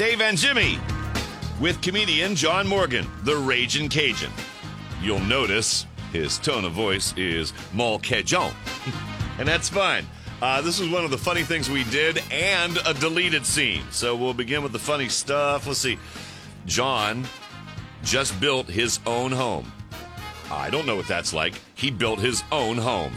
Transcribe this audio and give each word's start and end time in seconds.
Dave 0.00 0.22
and 0.22 0.38
Jimmy 0.38 0.78
with 1.60 1.82
comedian 1.82 2.34
John 2.34 2.66
Morgan, 2.66 3.06
the 3.24 3.36
Raging 3.36 3.90
Cajun. 3.90 4.30
You'll 5.02 5.20
notice 5.20 5.84
his 6.10 6.38
tone 6.38 6.64
of 6.64 6.72
voice 6.72 7.12
is 7.18 7.52
Mol 7.74 7.98
Cajun, 7.98 8.50
and 9.38 9.46
that's 9.46 9.68
fine. 9.68 10.06
Uh, 10.40 10.62
this 10.62 10.80
is 10.80 10.88
one 10.88 11.04
of 11.04 11.10
the 11.10 11.18
funny 11.18 11.42
things 11.42 11.68
we 11.68 11.84
did 11.84 12.22
and 12.32 12.78
a 12.86 12.94
deleted 12.94 13.44
scene. 13.44 13.82
So 13.90 14.16
we'll 14.16 14.32
begin 14.32 14.62
with 14.62 14.72
the 14.72 14.78
funny 14.78 15.10
stuff. 15.10 15.66
Let's 15.66 15.80
see. 15.80 15.98
John 16.64 17.26
just 18.02 18.40
built 18.40 18.68
his 18.68 19.00
own 19.06 19.32
home. 19.32 19.70
I 20.50 20.68
don't 20.68 20.86
know 20.86 20.96
what 20.96 21.06
that's 21.06 21.32
like. 21.32 21.54
He 21.74 21.90
built 21.90 22.18
his 22.18 22.42
own 22.50 22.76
home. 22.76 23.12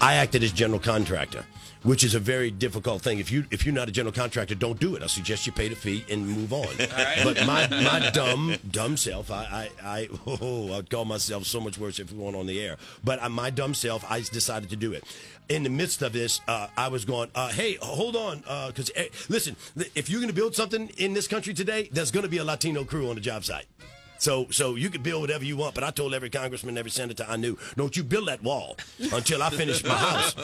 I 0.00 0.14
acted 0.14 0.44
as 0.44 0.52
general 0.52 0.78
contractor, 0.78 1.44
which 1.82 2.04
is 2.04 2.14
a 2.14 2.20
very 2.20 2.52
difficult 2.52 3.02
thing. 3.02 3.18
If 3.18 3.32
you 3.32 3.44
if 3.50 3.66
you're 3.66 3.74
not 3.74 3.88
a 3.88 3.92
general 3.92 4.12
contractor, 4.12 4.54
don't 4.54 4.78
do 4.78 4.94
it. 4.94 5.02
I 5.02 5.06
suggest 5.06 5.44
you 5.44 5.52
pay 5.52 5.68
the 5.68 5.74
fee 5.74 6.04
and 6.08 6.24
move 6.24 6.52
on. 6.52 6.68
But 7.24 7.44
my 7.46 7.66
my 7.68 8.10
dumb 8.10 8.54
dumb 8.70 8.96
self, 8.96 9.30
I 9.32 9.68
I, 9.82 9.98
I 9.98 10.08
oh, 10.26 10.72
I'd 10.78 10.88
call 10.88 11.04
myself 11.04 11.44
so 11.46 11.60
much 11.60 11.78
worse 11.78 11.98
if 11.98 12.12
we 12.12 12.18
weren't 12.18 12.36
on 12.36 12.46
the 12.46 12.60
air. 12.60 12.76
But 13.02 13.20
uh, 13.20 13.28
my 13.28 13.50
dumb 13.50 13.74
self, 13.74 14.08
I 14.08 14.20
decided 14.20 14.70
to 14.70 14.76
do 14.76 14.92
it. 14.92 15.02
In 15.48 15.64
the 15.64 15.70
midst 15.70 16.02
of 16.02 16.12
this, 16.12 16.40
uh, 16.46 16.68
I 16.76 16.88
was 16.88 17.04
going, 17.04 17.30
uh, 17.34 17.48
"Hey, 17.48 17.76
hold 17.82 18.14
on, 18.14 18.38
because 18.68 18.92
listen, 19.28 19.56
if 19.96 20.08
you're 20.08 20.20
going 20.20 20.32
to 20.32 20.40
build 20.40 20.54
something 20.54 20.90
in 20.96 21.12
this 21.12 21.26
country 21.26 21.54
today, 21.54 21.88
there's 21.90 22.12
going 22.12 22.24
to 22.24 22.30
be 22.30 22.38
a 22.38 22.44
Latino 22.44 22.84
crew 22.84 23.08
on 23.08 23.16
the 23.16 23.20
job 23.20 23.44
site." 23.44 23.66
So, 24.18 24.46
so 24.50 24.74
you 24.74 24.90
could 24.90 25.02
build 25.02 25.22
whatever 25.22 25.44
you 25.44 25.56
want, 25.56 25.74
but 25.74 25.84
I 25.84 25.90
told 25.90 26.14
every 26.14 26.30
congressman, 26.30 26.76
every 26.76 26.90
senator 26.90 27.24
I 27.28 27.36
knew, 27.36 27.56
don't 27.76 27.96
you 27.96 28.02
build 28.02 28.28
that 28.28 28.42
wall 28.42 28.76
until 29.12 29.42
I 29.42 29.50
finish 29.50 29.84
my 29.84 29.94
house. 29.94 30.34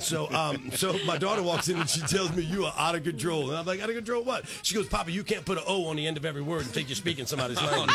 so, 0.00 0.30
um, 0.32 0.70
so 0.72 0.96
my 1.06 1.16
daughter 1.18 1.42
walks 1.42 1.68
in 1.68 1.78
and 1.78 1.88
she 1.88 2.00
tells 2.00 2.34
me 2.34 2.42
you 2.42 2.64
are 2.64 2.74
out 2.76 2.94
of 2.94 3.04
control, 3.04 3.50
and 3.50 3.58
I'm 3.58 3.66
like, 3.66 3.80
out 3.80 3.88
of 3.88 3.96
control 3.96 4.24
what? 4.24 4.44
She 4.62 4.74
goes, 4.74 4.88
Papa, 4.88 5.10
you 5.10 5.24
can't 5.24 5.44
put 5.44 5.58
an 5.58 5.64
O 5.66 5.86
on 5.86 5.96
the 5.96 6.06
end 6.06 6.16
of 6.16 6.24
every 6.24 6.42
word 6.42 6.62
and 6.62 6.70
think 6.70 6.88
you're 6.88 6.96
speaking 6.96 7.26
somebody's 7.26 7.60
language. 7.62 7.94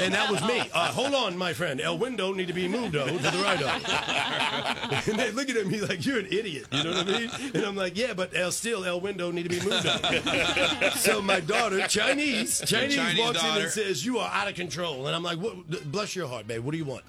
and 0.00 0.14
that 0.14 0.28
was 0.30 0.42
me. 0.42 0.60
Uh, 0.72 0.92
hold 0.92 1.14
on, 1.14 1.36
my 1.36 1.52
friend. 1.52 1.80
El 1.80 1.98
window 1.98 2.32
need 2.32 2.48
to 2.48 2.54
be 2.54 2.68
moved 2.68 2.96
O 2.96 3.06
to 3.06 3.12
the 3.12 3.42
right 3.42 3.60
and 5.08 5.18
they 5.18 5.30
looking 5.32 5.56
at 5.56 5.66
me 5.66 5.80
like 5.80 6.04
you're 6.04 6.18
an 6.18 6.26
idiot. 6.26 6.66
You 6.72 6.84
know 6.84 6.90
what 6.90 7.08
I 7.08 7.18
mean? 7.18 7.30
And 7.54 7.64
I'm 7.64 7.76
like, 7.76 7.96
yeah, 7.96 8.14
but 8.14 8.34
El 8.34 8.52
still 8.52 8.84
El 8.84 9.00
window 9.00 9.30
need 9.30 9.44
to 9.44 9.48
be 9.48 9.60
moved 9.60 9.86
so 10.96 11.20
my 11.20 11.40
daughter, 11.40 11.86
Chinese, 11.86 12.60
Chinese, 12.64 12.96
Chinese 12.96 13.18
walks 13.18 13.42
in 13.42 13.46
daughter. 13.48 13.62
and 13.62 13.70
says, 13.70 14.04
"You 14.04 14.18
are 14.18 14.30
out 14.40 14.48
of 14.48 14.54
control," 14.54 15.06
and 15.06 15.14
I'm 15.14 15.22
like, 15.22 15.38
what, 15.38 15.90
"Bless 15.90 16.16
your 16.16 16.28
heart, 16.28 16.46
babe. 16.46 16.64
What 16.64 16.72
do 16.72 16.78
you 16.78 16.84
want?" 16.84 17.04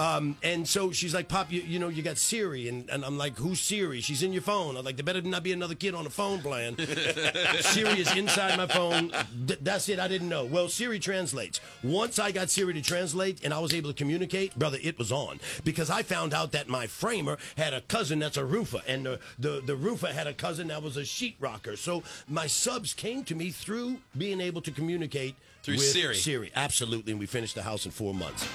Um, 0.00 0.38
and 0.42 0.66
so 0.66 0.92
she's 0.92 1.12
like, 1.12 1.28
"Pop, 1.28 1.52
you, 1.52 1.60
you 1.60 1.78
know, 1.78 1.88
you 1.88 2.02
got 2.02 2.16
Siri," 2.16 2.68
and, 2.68 2.88
and 2.88 3.04
I'm 3.04 3.18
like, 3.18 3.36
"Who's 3.36 3.60
Siri?" 3.60 4.00
She's 4.00 4.22
in 4.22 4.32
your 4.32 4.40
phone. 4.40 4.78
I'm 4.78 4.84
like, 4.84 4.96
"There 4.96 5.04
better 5.04 5.20
not 5.20 5.42
be 5.42 5.52
another 5.52 5.74
kid 5.74 5.94
on 5.94 6.04
the 6.04 6.10
phone 6.10 6.40
playing." 6.40 6.78
Siri 7.60 8.00
is 8.00 8.16
inside 8.16 8.56
my 8.56 8.66
phone. 8.66 9.12
Th- 9.46 9.58
that's 9.60 9.90
it. 9.90 10.00
I 10.00 10.08
didn't 10.08 10.30
know. 10.30 10.46
Well, 10.46 10.68
Siri 10.70 10.98
translates. 10.98 11.60
Once 11.82 12.18
I 12.18 12.32
got 12.32 12.48
Siri 12.48 12.72
to 12.72 12.80
translate 12.80 13.44
and 13.44 13.52
I 13.52 13.58
was 13.58 13.74
able 13.74 13.90
to 13.90 13.94
communicate, 13.94 14.58
brother, 14.58 14.78
it 14.82 14.98
was 14.98 15.12
on 15.12 15.38
because 15.64 15.90
I 15.90 16.02
found 16.02 16.32
out 16.32 16.52
that 16.52 16.66
my 16.66 16.86
framer 16.86 17.36
had 17.58 17.74
a 17.74 17.82
cousin 17.82 18.20
that's 18.20 18.38
a 18.38 18.44
roofer, 18.44 18.80
and 18.88 19.04
the 19.04 19.20
the, 19.38 19.60
the 19.66 19.76
roofer 19.76 20.06
had 20.06 20.26
a 20.26 20.32
cousin 20.32 20.68
that 20.68 20.82
was 20.82 20.96
a 20.96 21.02
sheetrocker. 21.02 21.76
So 21.76 22.02
my 22.26 22.46
subs 22.46 22.94
came 22.94 23.22
to 23.24 23.34
me 23.34 23.50
through 23.50 23.98
being 24.16 24.40
able 24.40 24.62
to 24.62 24.70
communicate 24.70 25.34
Through 25.62 25.74
with 25.74 25.84
Siri. 25.84 26.14
Siri, 26.14 26.50
absolutely, 26.56 27.12
and 27.12 27.20
we 27.20 27.26
finished 27.26 27.54
the 27.54 27.64
house 27.64 27.84
in 27.84 27.90
four 27.90 28.14
months. 28.14 28.48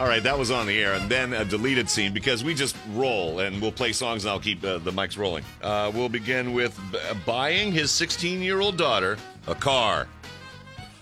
All 0.00 0.08
right, 0.08 0.22
that 0.24 0.36
was 0.36 0.50
on 0.50 0.66
the 0.66 0.76
air, 0.82 0.94
and 0.94 1.08
then 1.08 1.32
a 1.32 1.44
deleted 1.44 1.88
scene 1.88 2.12
because 2.12 2.42
we 2.42 2.52
just 2.52 2.74
roll 2.94 3.38
and 3.38 3.62
we'll 3.62 3.70
play 3.70 3.92
songs 3.92 4.24
and 4.24 4.32
I'll 4.32 4.40
keep 4.40 4.64
uh, 4.64 4.78
the 4.78 4.90
mics 4.90 5.16
rolling. 5.16 5.44
Uh, 5.62 5.92
we'll 5.94 6.08
begin 6.08 6.52
with 6.52 6.76
b- 6.90 6.98
buying 7.24 7.70
his 7.70 7.92
16 7.92 8.42
year 8.42 8.60
old 8.60 8.76
daughter 8.76 9.16
a 9.46 9.54
car. 9.54 10.08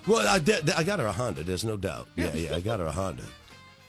Well, 0.07 0.29
I, 0.29 0.39
did- 0.39 0.69
I 0.73 0.83
got 0.85 0.99
her 0.99 1.07
a 1.07 1.13
Honda. 1.13 1.43
There's 1.43 1.65
no 1.65 1.79
doubt. 1.79 2.07
Yeah, 2.17 2.35
yeah, 2.35 2.55
I 2.55 2.61
got 2.61 2.81
her 2.81 2.87
a 2.87 2.93
Honda 2.93 3.23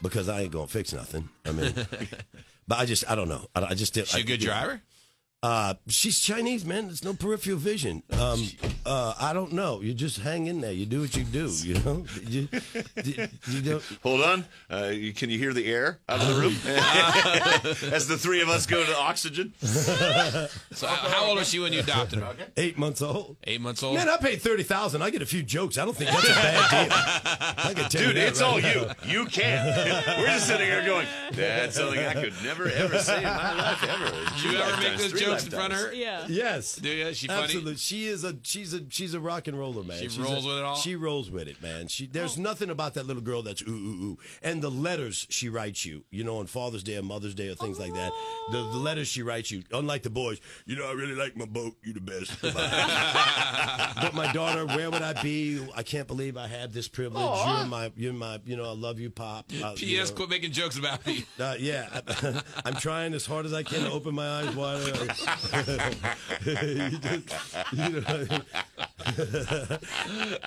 because 0.02 0.30
I 0.30 0.42
ain't 0.42 0.52
gonna 0.52 0.68
fix 0.68 0.94
nothing. 0.94 1.28
I 1.46 1.52
mean, 1.52 1.74
but 2.70 2.80
I 2.80 2.86
just 2.86 3.04
I 3.12 3.16
don't 3.16 3.28
know. 3.28 3.46
I, 3.54 3.62
I 3.66 3.74
just 3.74 3.94
did. 3.94 4.08
She 4.08 4.22
a 4.22 4.24
good 4.24 4.40
driver? 4.40 4.82
Uh, 5.44 5.74
she's 5.90 6.22
Chinese, 6.22 6.66
man. 6.66 6.86
There's 6.86 7.04
no 7.04 7.14
peripheral 7.14 7.58
vision. 7.58 8.02
Um, 8.18 8.48
uh, 8.86 9.14
I 9.20 9.34
don't 9.34 9.52
know. 9.52 9.82
You 9.82 9.94
just 9.94 10.20
hang 10.22 10.48
in 10.48 10.62
there. 10.62 10.72
You 10.72 10.86
do 10.86 11.02
what 11.02 11.18
you 11.18 11.26
do. 11.26 11.50
You 11.50 11.74
know. 11.82 12.06
You, 12.26 12.48
you, 13.04 13.28
you 13.50 13.62
don't. 13.62 13.84
Hold 14.04 14.22
on. 14.22 14.46
Uh, 14.72 14.86
you, 14.94 15.12
can 15.14 15.30
you 15.30 15.38
hear 15.38 15.52
the 15.52 15.66
air 15.70 16.00
out 16.08 16.22
of 16.22 16.28
the 16.30 16.36
room? 16.36 16.56
As 17.94 18.08
the 18.08 18.18
three 18.18 18.42
of 18.42 18.48
us 18.48 18.66
go 18.66 18.86
to 18.86 18.98
oxygen. 18.98 19.54
So, 20.74 20.88
how 20.88 21.10
how 21.10 21.26
old 21.26 21.38
was 21.38 21.50
she 21.50 21.60
when 21.60 21.72
you 21.74 21.80
adopted 21.82 22.20
her? 22.20 22.36
Eight 22.58 22.78
months 22.78 23.02
old. 23.02 23.38
Eight 23.44 23.62
months 23.62 23.84
old? 23.84 23.96
Man, 23.96 24.10
I 24.10 24.18
paid 24.18 24.42
thirty 24.42 24.64
thousand. 24.64 25.02
I 25.02 25.10
get 25.10 25.22
a 25.22 25.26
few 25.26 25.44
jokes. 25.44 25.78
I 25.78 25.86
don't 25.86 25.96
think 25.96 26.10
that's 26.10 26.24
a 26.30 26.34
bad 26.34 26.70
deal. 26.90 26.98
I 27.70 27.74
can 27.74 27.90
tell 27.90 28.02
you 28.02 28.08
Dude, 28.08 28.18
that 28.18 28.28
it's 28.30 28.42
right 28.42 28.48
all 28.48 28.60
now. 28.60 28.96
you. 29.06 29.20
You 29.20 29.26
can't. 29.26 29.66
We're 30.20 30.26
just 30.28 30.48
sitting 30.48 30.66
here 30.66 30.84
going, 30.86 31.08
that's 31.34 31.76
something 31.76 32.00
I 32.00 32.14
could 32.14 32.34
never, 32.44 32.68
ever 32.70 32.98
say 33.00 33.18
in 33.18 33.24
my 33.24 33.54
life, 33.54 33.84
ever. 33.84 34.06
Did 34.36 34.44
you 34.44 34.58
ever 34.58 34.82
make 34.82 34.98
those 34.98 35.14
jokes 35.34 35.46
in 35.46 35.52
front 35.52 35.74
of 35.74 35.80
her? 35.80 35.94
Yeah. 35.94 36.26
Yes. 36.28 36.76
Do 36.76 36.90
you? 36.90 37.14
She 37.14 37.28
funny? 37.28 37.44
Absolutely. 37.44 37.76
She 37.76 38.08
is 38.08 38.24
a 38.24 38.36
she's 38.44 38.74
a 38.74 38.82
she's 38.90 39.14
a 39.14 39.20
rock 39.20 39.48
and 39.48 39.58
roller, 39.58 39.84
man. 39.84 39.98
She 39.98 40.10
She's 40.10 40.20
rolls 40.20 40.46
a- 40.46 40.48
with 40.48 40.58
it 40.58 40.64
all? 40.64 40.76
She 40.76 40.96
rolls 40.96 41.30
with 41.32 41.48
it, 41.48 41.62
man. 41.62 41.88
She 41.88 42.08
there's 42.08 42.38
nothing 42.38 42.70
about 42.70 42.94
that 42.96 43.06
little 43.06 43.22
girl 43.22 43.42
that's 43.42 43.62
ooh 43.64 43.66
ooh 43.72 44.04
ooh. 44.04 44.18
And 44.42 44.62
the 44.62 44.72
letters 44.72 45.26
she 45.30 45.50
writes 45.50 45.86
you, 45.86 46.04
you 46.12 46.24
know, 46.24 46.38
on 46.38 46.48
Father's 46.48 46.84
Day 46.84 46.98
or 46.98 47.04
Mother's 47.04 47.36
Day 47.36 47.50
or 47.50 47.56
things 47.56 47.80
like 47.80 47.94
that. 47.94 48.12
The, 48.52 48.58
the 48.58 48.78
letters 48.78 49.08
she 49.08 49.22
writes 49.24 49.52
you, 49.52 49.64
unlike 49.72 50.04
the 50.04 50.10
boys, 50.10 50.40
you 50.66 50.76
know, 50.76 50.86
I 50.88 50.94
really 50.94 51.16
like 51.16 51.36
my 51.38 51.46
boat. 51.46 51.76
You 51.84 51.94
the 51.94 52.02
best. 52.02 52.42
but 52.42 54.14
my 54.14 54.32
daughter, 54.34 54.66
where 54.66 54.90
would 54.90 55.02
I 55.02 55.22
be? 55.22 55.66
I 55.76 55.84
can't 55.84 56.08
believe 56.08 56.38
I 56.38 56.48
have 56.48 56.74
this 56.74 56.88
privilege. 56.88 57.24
You're 57.24 57.66
my 57.66 57.92
you're 57.96 58.14
my 58.14 58.40
you 58.46 58.56
know, 58.58 58.66
I 58.66 58.74
love 58.76 59.00
you, 59.00 59.10
Pop. 59.10 59.52
Uh, 59.62 59.70
you 59.72 59.76
P.S. 59.76 60.10
know. 60.10 60.16
Quit 60.18 60.30
making 60.30 60.52
jokes 60.52 60.78
about 60.78 61.06
me. 61.06 61.26
Uh, 61.40 61.56
yeah, 61.60 62.02
I'm 62.66 62.76
trying 62.76 63.14
as 63.14 63.26
hard 63.26 63.46
as 63.46 63.54
I 63.54 63.64
can 63.64 63.82
to 63.86 63.92
open 63.92 64.16
my 64.16 64.28
eyes 64.42 64.56
wider. 64.56 64.84
you 66.46 67.00
just, 67.00 67.56
you 67.72 67.90
know, 68.02 68.28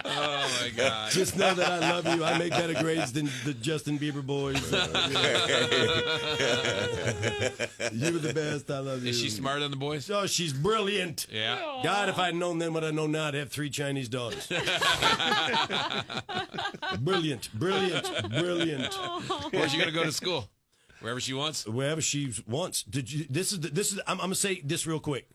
Oh 0.04 0.48
my 0.62 0.70
God. 0.76 1.10
just 1.12 1.37
know 1.37 1.54
that 1.54 1.82
I 1.82 1.91
love 1.91 2.06
you. 2.06 2.25
I 2.25 2.38
make 2.38 2.50
better 2.50 2.75
grades 2.75 3.12
than 3.12 3.28
the 3.44 3.54
Justin 3.54 3.98
Bieber 3.98 4.25
boys. 4.25 4.60
You're 7.92 8.12
the 8.12 8.32
best. 8.34 8.70
I 8.70 8.78
love 8.78 9.03
you. 9.03 9.10
Is 9.10 9.20
she 9.20 9.31
smarter 9.31 9.60
than 9.60 9.70
the 9.70 9.76
boys? 9.76 10.10
Oh, 10.10 10.26
she's 10.26 10.53
brilliant. 10.53 11.26
Yeah. 11.31 11.81
God, 11.82 12.09
if 12.09 12.19
I'd 12.19 12.34
known 12.34 12.59
then 12.59 12.72
what 12.72 12.84
I 12.84 12.91
know 12.91 13.06
now, 13.06 13.28
I'd 13.28 13.34
have 13.34 13.50
three 13.50 13.70
Chinese 13.70 14.09
daughters. 14.09 14.47
brilliant, 17.00 17.53
brilliant, 17.59 18.31
brilliant. 18.31 18.94
Where's 19.53 19.72
she 19.72 19.78
gonna 19.78 19.92
go 19.92 20.04
to 20.04 20.12
school? 20.12 20.48
Wherever 21.00 21.20
she 21.20 21.34
wants. 21.34 21.66
Wherever 21.66 22.00
she 22.00 22.32
wants. 22.47 22.82
Did 22.82 23.12
you? 23.12 23.26
This 23.28 23.53
is 23.53 23.60
the, 23.60 23.68
this 23.68 23.92
is. 23.92 24.00
I'm, 24.06 24.12
I'm 24.12 24.26
gonna 24.26 24.34
say 24.34 24.60
this 24.65 24.86
real 24.86 25.00
quick. 25.00 25.28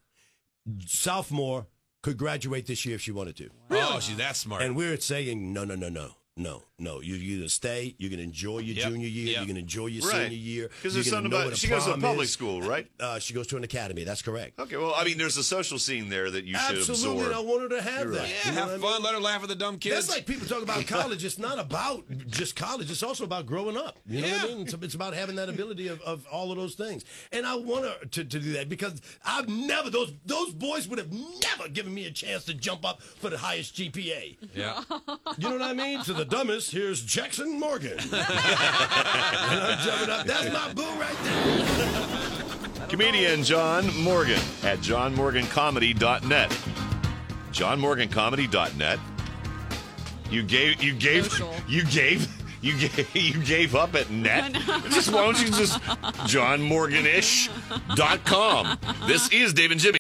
Sophomore 0.86 1.68
could 2.02 2.18
graduate 2.18 2.66
this 2.68 2.86
year 2.86 2.96
if 2.96 3.02
she 3.02 3.12
wanted 3.12 3.38
to. 3.38 3.50
Oh, 3.70 4.00
she's 4.00 4.18
that 4.18 4.36
smart. 4.36 4.62
And 4.64 4.76
we're 4.76 4.98
saying 4.98 5.54
no, 5.54 5.64
no, 5.64 5.76
no, 5.76 5.90
no. 5.90 6.12
No, 6.38 6.64
no. 6.82 7.02
You 7.02 7.16
you 7.16 7.38
gonna 7.38 7.50
stay. 7.50 7.96
You 7.98 8.10
can 8.10 8.20
enjoy 8.20 8.60
your 8.60 8.76
Yep, 8.76 8.90
junior 8.90 9.08
year. 9.08 9.28
yep. 9.34 9.42
You 9.42 9.48
can 9.48 9.58
enjoy 9.58 9.86
your 9.88 10.04
Right. 10.08 10.24
senior 10.30 10.38
year. 10.38 10.70
Because 10.82 10.94
there's 10.96 11.10
something 11.10 11.32
about 11.32 11.56
she 11.58 11.68
goes 11.68 11.86
to 11.86 11.94
a 11.94 11.98
public 11.98 12.26
is. 12.26 12.34
school, 12.34 12.62
right? 12.62 12.88
Uh, 13.00 13.18
she 13.20 13.34
goes 13.34 13.48
to 13.48 13.58
an 13.58 13.64
academy. 13.64 14.04
That's 14.04 14.22
correct. 14.22 14.60
Okay, 14.60 14.78
well, 14.78 14.94
I 14.96 15.04
mean, 15.04 15.18
there's 15.18 15.36
a 15.38 15.44
social 15.44 15.80
scene 15.80 16.10
there 16.10 16.30
that 16.30 16.46
you 16.46 16.56
should 16.56 16.78
Absolutely, 16.78 17.24
I 17.24 17.28
absorb. 17.30 17.48
want 17.48 17.62
her 17.64 17.70
to 17.70 17.82
have 17.82 18.04
You're 18.04 18.12
that. 18.14 18.20
right. 18.20 18.30
yeah, 18.30 18.50
You 18.50 18.56
know 18.56 18.62
have 18.62 18.70
what 18.70 18.78
I 18.78 18.82
fun. 18.82 18.94
mean? 18.94 19.04
Let 19.04 19.14
her 19.16 19.20
laugh 19.22 19.44
at 19.44 19.50
the 19.50 19.56
dumb 19.56 19.78
kids. 19.80 19.96
That's 19.96 20.10
like 20.10 20.26
people 20.28 20.48
talk 20.48 20.62
about 20.64 20.86
college. 20.98 21.24
It's 21.26 21.40
not 21.40 21.58
about 21.60 22.04
just 22.28 22.56
college. 22.56 22.92
It's 22.92 23.02
also 23.04 23.24
about 23.24 23.46
growing 23.48 23.76
up. 23.78 23.98
You 24.08 24.22
know 24.22 24.30
what 24.30 24.42
I 24.44 24.48
mean? 24.48 24.62
It's, 24.62 24.74
it's 24.74 24.94
about 24.94 25.14
having 25.14 25.36
that 25.38 25.50
ability 25.50 25.88
of, 25.88 26.00
of 26.02 26.26
all 26.32 26.52
of 26.52 26.58
those 26.58 26.76
things. 26.76 27.04
And 27.32 27.46
I 27.46 27.56
want 27.56 27.86
her 27.86 27.96
to, 28.06 28.24
to 28.24 28.40
do 28.40 28.52
that 28.54 28.70
because 28.70 29.02
I've 29.26 29.48
never 29.50 29.90
those 29.90 30.14
those 30.26 30.52
boys 30.54 30.88
would 30.88 31.00
have 31.00 31.12
never 31.12 31.70
given 31.70 31.94
me 31.94 32.06
a 32.06 32.12
chance 32.12 32.44
to 32.46 32.54
jump 32.54 32.86
up 32.86 33.02
for 33.02 33.30
the 33.30 33.38
highest 33.38 33.76
GPA. 33.76 34.38
yeah. 34.56 34.84
You 35.38 35.50
know 35.50 35.58
what 35.58 35.62
I 35.62 35.74
mean? 35.74 36.02
To 36.04 36.14
the 36.14 36.26
dumbest, 36.26 36.71
Next, 36.72 36.84
here's 36.84 37.02
Jackson 37.02 37.60
Morgan. 37.60 37.98
and 38.00 38.14
I'm 38.14 39.86
jumping 39.86 40.10
up. 40.10 40.26
That's 40.26 40.54
my 40.54 40.72
boo 40.74 40.84
right 41.00 41.18
there. 41.24 42.88
Comedian 42.88 43.44
John 43.44 43.94
Morgan 44.02 44.40
at 44.64 44.80
johnmorgancomedy.net. 44.80 46.50
Johnmorgancomedy.net. 47.52 49.00
You 50.30 50.44
gave 50.44 50.82
you 50.82 50.94
gave 50.94 51.26
Social. 51.26 51.54
you 51.68 51.84
gave 51.84 52.26
you 52.62 52.78
gave 52.78 53.14
you 53.16 53.44
gave 53.44 53.76
up 53.76 53.96
at 53.96 54.10
net. 54.10 54.54
just 54.92 55.12
why 55.12 55.26
don't 55.26 55.42
you 55.42 55.48
just 55.48 55.82
johnmorganish.com. 55.82 58.78
This 59.08 59.30
is 59.34 59.54
Dave 59.54 59.72
and 59.72 59.82
Jimmy. 59.82 59.90